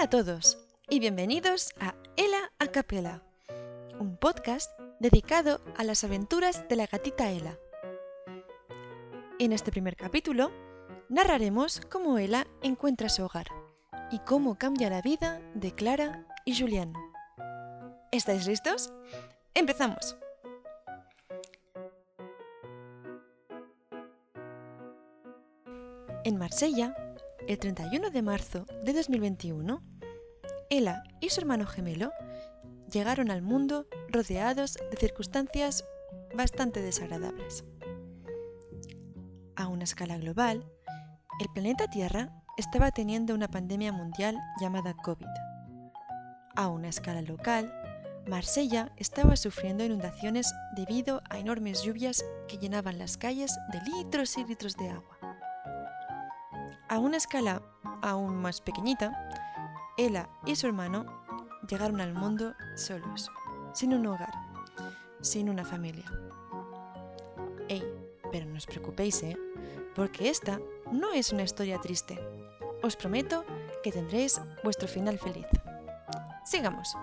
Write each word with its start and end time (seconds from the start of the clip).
Hola 0.00 0.06
a 0.06 0.24
todos 0.24 0.56
y 0.88 0.98
bienvenidos 0.98 1.74
a 1.78 1.94
Ela 2.16 2.50
a 2.58 2.68
Capela, 2.68 3.22
un 3.98 4.16
podcast 4.16 4.70
dedicado 4.98 5.60
a 5.76 5.84
las 5.84 6.04
aventuras 6.04 6.66
de 6.70 6.76
la 6.76 6.86
gatita 6.86 7.30
Ela. 7.30 7.58
En 9.38 9.52
este 9.52 9.70
primer 9.70 9.96
capítulo 9.96 10.52
narraremos 11.10 11.82
cómo 11.90 12.16
Ela 12.16 12.46
encuentra 12.62 13.10
su 13.10 13.26
hogar 13.26 13.48
y 14.10 14.20
cómo 14.20 14.56
cambia 14.56 14.88
la 14.88 15.02
vida 15.02 15.42
de 15.54 15.74
Clara 15.74 16.26
y 16.46 16.58
Julián. 16.58 16.94
¿Estáis 18.10 18.46
listos? 18.46 18.94
¡Empezamos! 19.52 20.16
En 26.24 26.38
Marsella, 26.38 26.96
el 27.48 27.58
31 27.58 28.10
de 28.10 28.22
marzo 28.22 28.66
de 28.84 28.92
2021, 28.92 29.82
Ella 30.68 31.02
y 31.20 31.30
su 31.30 31.40
hermano 31.40 31.66
gemelo 31.66 32.12
llegaron 32.90 33.30
al 33.30 33.42
mundo 33.42 33.86
rodeados 34.08 34.78
de 34.90 34.96
circunstancias 34.96 35.84
bastante 36.34 36.82
desagradables. 36.82 37.64
A 39.56 39.68
una 39.68 39.84
escala 39.84 40.16
global, 40.18 40.64
el 41.40 41.48
planeta 41.52 41.88
Tierra 41.88 42.30
estaba 42.56 42.90
teniendo 42.90 43.34
una 43.34 43.48
pandemia 43.48 43.92
mundial 43.92 44.38
llamada 44.60 44.94
COVID. 44.94 45.26
A 46.56 46.68
una 46.68 46.88
escala 46.88 47.22
local, 47.22 47.72
Marsella 48.26 48.92
estaba 48.96 49.36
sufriendo 49.36 49.84
inundaciones 49.84 50.52
debido 50.76 51.22
a 51.30 51.38
enormes 51.38 51.82
lluvias 51.82 52.24
que 52.48 52.58
llenaban 52.58 52.98
las 52.98 53.16
calles 53.16 53.56
de 53.72 53.80
litros 53.80 54.36
y 54.36 54.44
litros 54.44 54.76
de 54.76 54.90
agua. 54.90 55.09
A 56.90 56.98
una 56.98 57.18
escala 57.18 57.62
aún 58.02 58.34
más 58.42 58.60
pequeñita, 58.60 59.12
Ella 59.96 60.28
y 60.44 60.56
su 60.56 60.66
hermano 60.66 61.06
llegaron 61.68 62.00
al 62.00 62.14
mundo 62.14 62.56
solos, 62.74 63.30
sin 63.72 63.94
un 63.94 64.06
hogar, 64.06 64.32
sin 65.20 65.48
una 65.48 65.64
familia. 65.64 66.06
Ey, 67.68 67.84
pero 68.32 68.46
no 68.46 68.56
os 68.56 68.66
preocupéis, 68.66 69.22
¿eh? 69.22 69.36
Porque 69.94 70.30
esta 70.30 70.58
no 70.90 71.12
es 71.12 71.32
una 71.32 71.44
historia 71.44 71.80
triste. 71.80 72.18
Os 72.82 72.96
prometo 72.96 73.44
que 73.84 73.92
tendréis 73.92 74.40
vuestro 74.64 74.88
final 74.88 75.20
feliz. 75.20 75.46
Sigamos. 76.44 76.96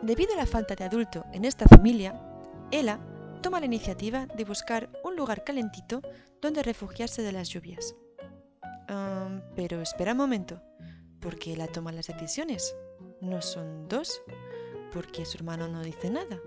Debido 0.00 0.34
a 0.34 0.36
la 0.36 0.46
falta 0.46 0.76
de 0.76 0.84
adulto 0.84 1.24
en 1.32 1.44
esta 1.44 1.66
familia, 1.66 2.14
Ella 2.70 3.00
toma 3.42 3.58
la 3.58 3.66
iniciativa 3.66 4.26
de 4.26 4.44
buscar 4.44 4.90
un 5.02 5.16
lugar 5.16 5.42
calentito 5.42 6.02
donde 6.40 6.62
refugiarse 6.62 7.22
de 7.22 7.32
las 7.32 7.48
lluvias 7.48 7.96
pero 9.54 9.80
espera 9.80 10.12
un 10.12 10.18
momento, 10.18 10.60
¿por 11.20 11.38
qué 11.38 11.52
él 11.52 11.68
toma 11.72 11.92
las 11.92 12.06
decisiones? 12.06 12.74
¿No 13.20 13.40
son 13.42 13.88
dos? 13.88 14.22
¿Por 14.92 15.06
qué 15.06 15.24
su 15.24 15.38
hermano 15.38 15.68
no 15.68 15.82
dice 15.82 16.10
nada? 16.10 16.40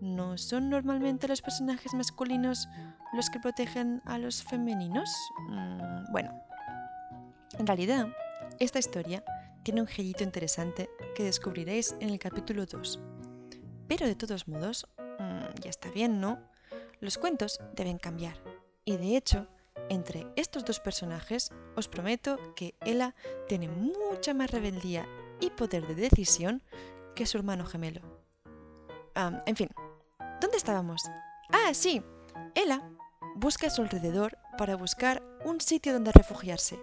¿No 0.00 0.36
son 0.36 0.68
normalmente 0.68 1.28
los 1.28 1.40
personajes 1.40 1.94
masculinos 1.94 2.68
los 3.12 3.30
que 3.30 3.40
protegen 3.40 4.02
a 4.04 4.18
los 4.18 4.42
femeninos? 4.42 5.10
Mm, 5.48 6.12
bueno, 6.12 6.30
en 7.58 7.66
realidad, 7.66 8.08
esta 8.58 8.78
historia 8.78 9.24
tiene 9.62 9.80
un 9.80 9.86
girito 9.86 10.24
interesante 10.24 10.90
que 11.14 11.24
descubriréis 11.24 11.96
en 12.00 12.10
el 12.10 12.18
capítulo 12.18 12.66
2. 12.66 13.00
Pero 13.88 14.06
de 14.06 14.14
todos 14.14 14.46
modos, 14.48 14.86
mm, 14.98 15.60
ya 15.62 15.70
está 15.70 15.90
bien, 15.90 16.20
¿no? 16.20 16.38
Los 17.00 17.18
cuentos 17.18 17.60
deben 17.74 17.98
cambiar. 17.98 18.36
Y 18.84 18.96
de 18.96 19.16
hecho, 19.16 19.48
entre 19.88 20.26
estos 20.36 20.64
dos 20.64 20.80
personajes, 20.80 21.50
os 21.76 21.88
prometo 21.88 22.38
que 22.54 22.74
Ella 22.80 23.14
tiene 23.48 23.68
mucha 23.68 24.34
más 24.34 24.50
rebeldía 24.50 25.06
y 25.40 25.50
poder 25.50 25.86
de 25.86 25.94
decisión 25.94 26.62
que 27.14 27.26
su 27.26 27.38
hermano 27.38 27.64
gemelo. 27.66 28.00
en 29.46 29.56
fin, 29.56 29.68
¿dónde 30.40 30.56
estábamos? 30.56 31.02
Ah, 31.50 31.72
sí, 31.74 32.02
Ella 32.54 32.82
busca 33.36 33.66
a 33.66 33.70
su 33.70 33.82
alrededor 33.82 34.38
para 34.56 34.76
buscar 34.76 35.22
un 35.44 35.60
sitio 35.60 35.92
donde 35.92 36.12
refugiarse. 36.12 36.78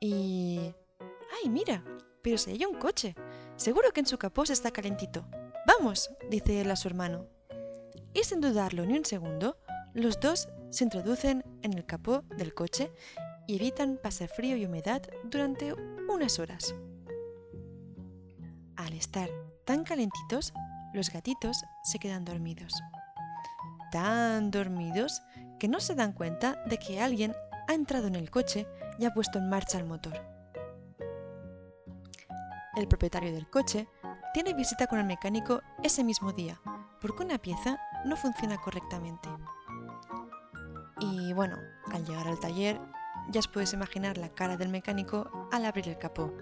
Y... 0.00 0.72
¡Ay, 1.42 1.50
mira! 1.50 1.82
Pero 2.22 2.38
si 2.38 2.50
hay 2.50 2.64
un 2.64 2.74
coche. 2.74 3.14
Seguro 3.56 3.92
que 3.92 4.00
en 4.00 4.06
su 4.06 4.18
capó 4.18 4.44
está 4.44 4.70
calentito. 4.70 5.24
¡Vamos! 5.66 6.10
dice 6.30 6.60
él 6.60 6.70
a 6.70 6.76
su 6.76 6.88
hermano. 6.88 7.26
Y 8.14 8.24
sin 8.24 8.40
dudarlo 8.40 8.84
ni 8.86 8.96
un 8.96 9.04
segundo, 9.04 9.58
los 9.94 10.20
dos 10.20 10.48
se 10.70 10.84
introducen 10.84 11.44
en 11.62 11.72
el 11.72 11.86
capó 11.86 12.22
del 12.36 12.54
coche 12.54 12.90
y 13.46 13.56
evitan 13.56 13.98
pasar 14.02 14.28
frío 14.28 14.56
y 14.56 14.66
humedad 14.66 15.02
durante 15.24 15.74
unas 16.08 16.38
horas. 16.38 16.74
Al 18.76 18.92
estar 18.92 19.30
tan 19.64 19.84
calentitos, 19.84 20.52
los 20.92 21.10
gatitos 21.10 21.64
se 21.82 21.98
quedan 21.98 22.24
dormidos. 22.24 22.74
Tan 23.90 24.50
dormidos 24.50 25.22
que 25.58 25.68
no 25.68 25.80
se 25.80 25.94
dan 25.94 26.12
cuenta 26.12 26.62
de 26.66 26.78
que 26.78 27.00
alguien 27.00 27.34
ha 27.68 27.74
entrado 27.74 28.06
en 28.06 28.14
el 28.14 28.30
coche 28.30 28.66
y 28.98 29.04
ha 29.04 29.14
puesto 29.14 29.38
en 29.38 29.48
marcha 29.48 29.78
el 29.78 29.84
motor. 29.84 30.20
El 32.76 32.86
propietario 32.86 33.32
del 33.32 33.50
coche 33.50 33.88
tiene 34.34 34.54
visita 34.54 34.86
con 34.86 34.98
el 34.98 35.06
mecánico 35.06 35.62
ese 35.82 36.04
mismo 36.04 36.32
día 36.32 36.60
porque 37.00 37.22
una 37.22 37.38
pieza 37.38 37.78
no 38.04 38.16
funciona 38.16 38.58
correctamente. 38.58 39.28
Bueno, 41.38 41.56
al 41.92 42.04
llegar 42.04 42.26
al 42.26 42.40
taller, 42.40 42.80
ya 43.30 43.38
os 43.38 43.46
puedes 43.46 43.72
imaginar 43.72 44.18
la 44.18 44.28
cara 44.28 44.56
del 44.56 44.70
mecánico 44.70 45.48
al 45.52 45.66
abrir 45.66 45.88
el 45.88 45.96
capó. 45.96 46.34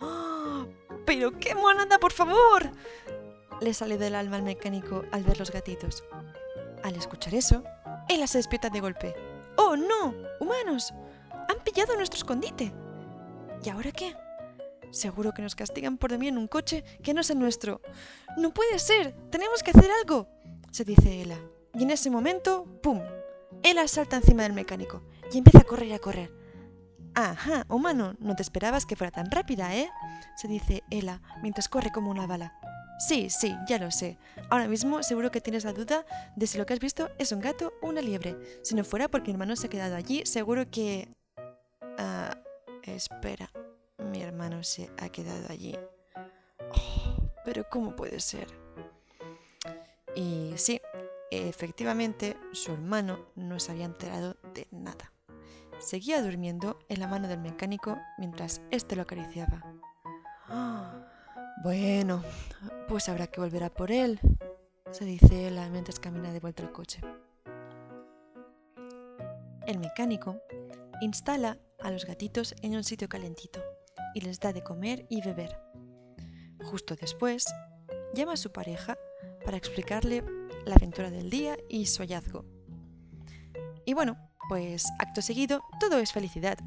¡Oh! 0.00 0.66
¡Pero 1.06 1.38
qué 1.38 1.54
monada, 1.54 2.00
por 2.00 2.10
favor! 2.10 2.68
Le 3.60 3.72
sale 3.72 3.96
del 3.96 4.16
alma 4.16 4.34
al 4.34 4.42
mecánico 4.42 5.04
al 5.12 5.22
ver 5.22 5.38
los 5.38 5.52
gatitos. 5.52 6.02
Al 6.82 6.96
escuchar 6.96 7.32
eso, 7.32 7.62
él 8.08 8.26
se 8.26 8.38
despierta 8.38 8.70
de 8.70 8.80
golpe. 8.80 9.14
¡Oh, 9.56 9.76
no! 9.76 10.12
¡Humanos! 10.40 10.92
¡Han 11.30 11.62
pillado 11.62 11.94
nuestro 11.94 12.18
escondite! 12.18 12.74
¿Y 13.62 13.68
ahora 13.68 13.92
qué? 13.92 14.16
Seguro 14.90 15.30
que 15.30 15.42
nos 15.42 15.54
castigan 15.54 15.96
por 15.96 16.10
dormir 16.10 16.30
en 16.30 16.38
un 16.38 16.48
coche 16.48 16.82
que 17.04 17.14
no 17.14 17.20
es 17.20 17.30
el 17.30 17.38
nuestro. 17.38 17.80
¡No 18.36 18.52
puede 18.52 18.80
ser! 18.80 19.14
¡Tenemos 19.30 19.62
que 19.62 19.70
hacer 19.70 19.92
algo! 19.92 20.26
se 20.72 20.82
dice 20.82 21.20
Ella. 21.22 21.38
Y 21.72 21.84
en 21.84 21.92
ese 21.92 22.10
momento, 22.10 22.64
¡pum! 22.82 23.00
Ella 23.66 23.88
salta 23.88 24.16
encima 24.16 24.42
del 24.42 24.52
mecánico 24.52 25.02
y 25.32 25.38
empieza 25.38 25.60
a 25.60 25.64
correr 25.64 25.88
y 25.88 25.94
a 25.94 25.98
correr. 25.98 26.30
Ajá, 27.14 27.64
humano, 27.70 28.14
no 28.18 28.36
te 28.36 28.42
esperabas 28.42 28.84
que 28.84 28.94
fuera 28.94 29.10
tan 29.10 29.30
rápida, 29.30 29.74
¿eh? 29.74 29.88
se 30.36 30.48
dice 30.48 30.82
Ella 30.90 31.22
mientras 31.40 31.70
corre 31.70 31.90
como 31.90 32.10
una 32.10 32.26
bala. 32.26 32.52
Sí, 32.98 33.30
sí, 33.30 33.56
ya 33.66 33.78
lo 33.78 33.90
sé. 33.90 34.18
Ahora 34.50 34.68
mismo 34.68 35.02
seguro 35.02 35.30
que 35.30 35.40
tienes 35.40 35.64
la 35.64 35.72
duda 35.72 36.04
de 36.36 36.46
si 36.46 36.58
lo 36.58 36.66
que 36.66 36.74
has 36.74 36.78
visto 36.78 37.08
es 37.18 37.32
un 37.32 37.40
gato 37.40 37.72
o 37.80 37.88
una 37.88 38.02
liebre. 38.02 38.36
Si 38.62 38.74
no 38.74 38.84
fuera 38.84 39.08
porque 39.08 39.28
mi 39.28 39.36
hermano 39.36 39.56
se 39.56 39.68
ha 39.68 39.70
quedado 39.70 39.96
allí, 39.96 40.26
seguro 40.26 40.70
que... 40.70 41.08
Ah, 41.96 42.36
espera, 42.82 43.50
mi 44.12 44.20
hermano 44.20 44.62
se 44.62 44.90
ha 44.98 45.08
quedado 45.08 45.46
allí. 45.48 45.74
Oh, 46.70 47.32
pero 47.46 47.66
¿cómo 47.70 47.96
puede 47.96 48.20
ser? 48.20 48.46
Y 50.14 50.52
sí, 50.56 50.80
Efectivamente, 51.30 52.36
su 52.52 52.72
hermano 52.72 53.18
no 53.44 53.60
se 53.60 53.72
había 53.72 53.84
enterado 53.84 54.36
de 54.54 54.66
nada. 54.70 55.12
Seguía 55.78 56.22
durmiendo 56.22 56.78
en 56.88 57.00
la 57.00 57.08
mano 57.08 57.28
del 57.28 57.40
mecánico 57.40 57.98
mientras 58.18 58.60
éste 58.70 58.96
lo 58.96 59.02
acariciaba. 59.02 59.62
bueno, 61.62 62.22
pues 62.88 63.08
habrá 63.08 63.26
que 63.26 63.40
volver 63.40 63.64
a 63.64 63.70
por 63.70 63.90
él, 63.90 64.20
se 64.90 65.04
dice 65.04 65.48
él 65.48 65.58
mientras 65.70 65.98
camina 65.98 66.32
de 66.32 66.40
vuelta 66.40 66.62
al 66.62 66.72
coche. 66.72 67.00
El 69.66 69.78
mecánico 69.78 70.40
instala 71.00 71.58
a 71.80 71.90
los 71.90 72.04
gatitos 72.04 72.54
en 72.62 72.76
un 72.76 72.84
sitio 72.84 73.08
calentito 73.08 73.60
y 74.14 74.20
les 74.20 74.38
da 74.40 74.52
de 74.52 74.62
comer 74.62 75.06
y 75.08 75.22
beber. 75.22 75.58
Justo 76.62 76.94
después, 76.96 77.46
llama 78.14 78.34
a 78.34 78.36
su 78.36 78.52
pareja 78.52 78.96
para 79.44 79.56
explicarle 79.56 80.22
la 80.64 80.76
aventura 80.76 81.10
del 81.10 81.30
día 81.30 81.56
y 81.68 81.86
su 81.86 82.02
hallazgo. 82.02 82.44
Y 83.84 83.94
bueno, 83.94 84.16
pues 84.48 84.86
acto 84.98 85.22
seguido 85.22 85.62
todo 85.80 85.98
es 85.98 86.12
felicidad. 86.12 86.58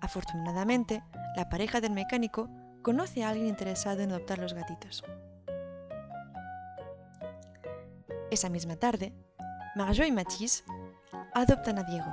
Afortunadamente, 0.00 1.02
la 1.36 1.48
pareja 1.48 1.80
del 1.80 1.92
mecánico 1.92 2.48
conoce 2.82 3.24
a 3.24 3.30
alguien 3.30 3.48
interesado 3.48 4.02
en 4.02 4.10
adoptar 4.10 4.38
los 4.38 4.54
gatitos. 4.54 5.04
Esa 8.30 8.48
misma 8.48 8.76
tarde, 8.76 9.12
Marjo 9.74 10.04
y 10.04 10.12
Mathis 10.12 10.64
adoptan 11.34 11.78
a 11.78 11.84
Diego, 11.84 12.12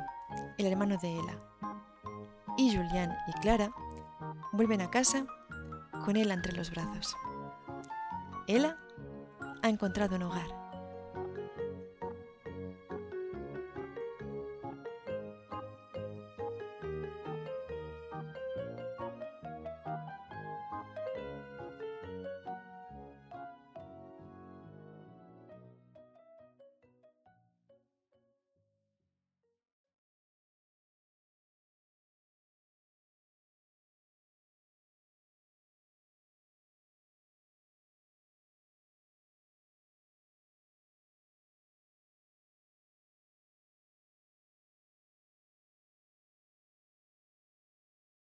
el 0.58 0.66
hermano 0.66 0.98
de 0.98 1.12
Ella. 1.12 1.38
Y 2.58 2.76
Julián 2.76 3.16
y 3.28 3.34
Clara 3.40 3.72
vuelven 4.52 4.82
a 4.82 4.90
casa 4.90 5.26
con 6.06 6.16
él 6.16 6.32
entre 6.32 6.54
los 6.54 6.72
brazos. 6.72 7.16
Ella 8.48 8.78
ha 9.62 9.70
encontrado 9.70 10.16
un 10.16 10.24
hogar 10.24 10.61